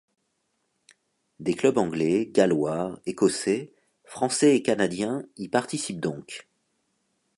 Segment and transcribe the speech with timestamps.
[1.39, 3.71] Des clubs anglais, gallois, écossais,
[4.03, 6.49] français et canadiens y participent donc.